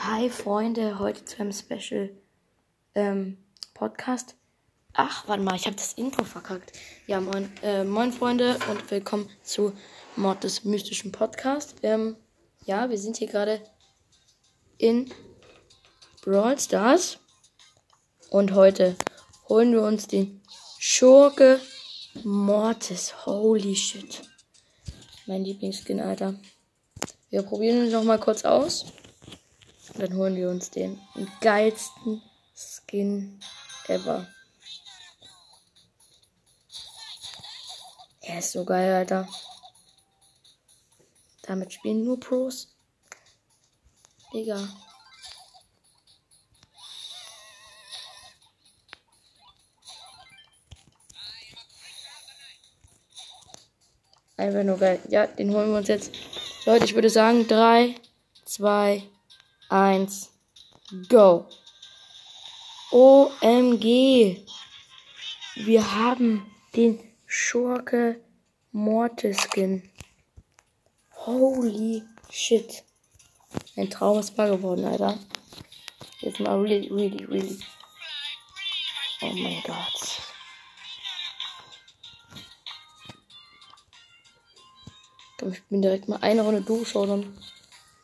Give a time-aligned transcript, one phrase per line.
[0.00, 2.10] Hi Freunde, heute zu einem Special
[2.94, 3.36] ähm,
[3.74, 4.36] Podcast.
[4.92, 6.70] Ach, warte mal, ich habe das Intro verkackt.
[7.08, 9.72] Ja, moin, äh, moin Freunde und willkommen zu
[10.14, 11.74] Mord des mystischen Podcast.
[11.82, 12.14] Ähm,
[12.64, 13.60] ja, wir sind hier gerade
[14.78, 15.12] in
[16.22, 17.18] Brawl Stars
[18.30, 18.94] und heute
[19.48, 20.40] holen wir uns den
[20.78, 21.60] Schurke
[22.22, 23.26] Mortis.
[23.26, 24.22] Holy shit.
[25.26, 26.36] Mein Lieblingsskin, Alter.
[27.30, 28.86] Wir probieren ihn noch mal kurz aus.
[29.98, 31.00] Dann holen wir uns den
[31.40, 32.22] geilsten
[32.54, 33.40] Skin
[33.88, 34.28] ever.
[38.20, 39.28] Er ist so geil, Alter.
[41.42, 42.68] Damit spielen nur Pros.
[44.32, 44.68] Digga.
[54.36, 55.00] Einfach nur geil.
[55.08, 56.12] Ja, den holen wir uns jetzt.
[56.66, 57.96] Leute, ich würde sagen 3,
[58.44, 59.02] 2,
[59.70, 60.30] 1,
[61.08, 61.46] go.
[62.90, 64.46] OMG.
[65.56, 68.18] Wir haben den Schurke
[68.72, 69.90] Mortis-Skin.
[71.26, 72.82] Holy shit.
[73.76, 75.18] Ein Traum ist wahr geworden, Alter.
[76.20, 77.58] Jetzt mal really, really, really.
[79.20, 80.22] Oh mein Gott.
[85.52, 87.38] Ich bin direkt mal eine Runde durchschauen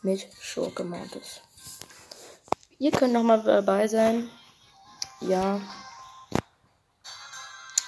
[0.03, 1.41] mit Schurke Mortis.
[2.85, 4.29] Ihr könnt noch mal dabei sein.
[5.23, 5.59] Ja.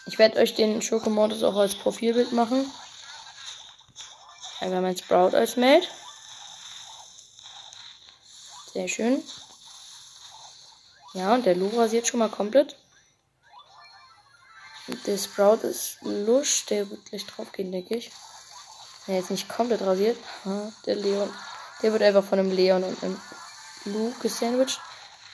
[0.06, 2.72] Ich werde euch den Schurke Mortis auch als Profilbild machen.
[4.61, 5.86] Einfach mein Sprout als Mate.
[8.72, 9.22] Sehr schön.
[11.12, 12.75] Ja, und der Lu rasiert schon mal komplett.
[15.05, 16.64] Der Sprout ist lusch.
[16.70, 18.10] Der wird gleich drauf gehen, denke ich.
[19.08, 20.16] Er ist nicht komplett rasiert.
[20.86, 21.31] Der Leon.
[21.83, 23.20] Der wird einfach von einem Leon und einem
[23.86, 24.80] Lu gesandwiched.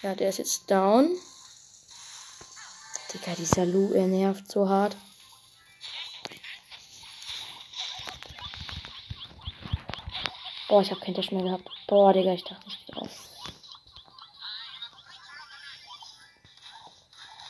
[0.03, 1.17] Ja, der ist jetzt down.
[3.13, 4.97] Digga, dieser Lu, er nervt so hart.
[10.69, 11.69] Boah, ich habe kein Dash mehr gehabt.
[11.87, 13.11] Boah, Digga, ich dachte nicht drauf.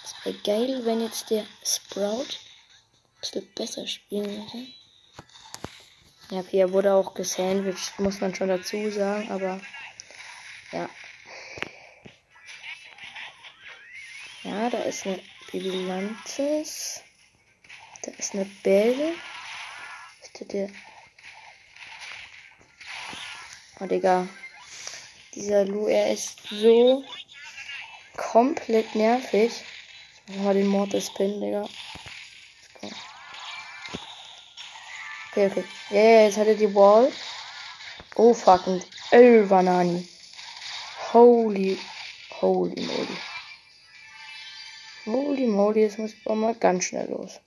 [0.04, 4.66] Es wäre geil, wenn jetzt der Sprout ein bisschen besser spielen würde.
[6.30, 9.60] Ja, okay, er wurde auch gesandwiched, muss man schon dazu sagen, aber
[10.72, 10.88] ja.
[14.44, 15.21] Ja, da ist eine
[15.53, 17.03] Bilanzes.
[18.03, 19.15] Da ist eine Belle.
[23.78, 24.28] Oh, Digga.
[25.34, 27.04] Dieser Lu, er ist so
[28.16, 29.53] komplett nervig.
[30.27, 31.69] Ich mal den Mortis Pin, Digga.
[35.31, 35.65] Okay, okay.
[35.91, 37.10] Ja, yeah, jetzt hat er die Wall.
[38.16, 38.83] Oh, fucking.
[39.12, 40.11] Oh, Banani.
[41.12, 41.78] Holy.
[42.40, 43.18] Holy moly.
[45.04, 47.38] Holy moly, jetzt muss ich mal ganz schnell los.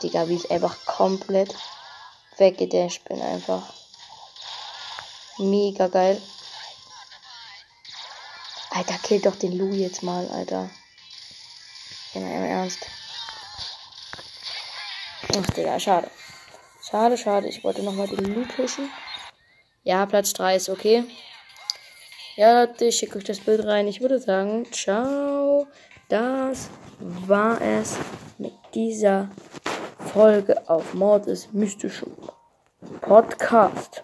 [0.00, 1.56] Digga, wie ich einfach komplett
[2.36, 3.74] weggedasht bin einfach.
[5.38, 6.22] Mega geil.
[8.70, 10.70] Alter, kill doch den Lou jetzt mal, Alter.
[12.14, 12.86] Ja, im Ernst.
[15.36, 16.10] Ach, Digga, schade.
[16.82, 17.48] Schade, schade.
[17.48, 18.90] Ich wollte nochmal den Lou pushen.
[19.84, 21.04] Ja, Platz 3 ist okay.
[22.36, 23.86] Ja, Leute, ich schicke euch das Bild rein.
[23.86, 25.66] Ich würde sagen, ciao.
[26.08, 27.96] Das war es
[28.38, 29.30] mit dieser
[30.12, 32.12] Folge auf Mord ist mystischem
[33.00, 34.02] Podcast.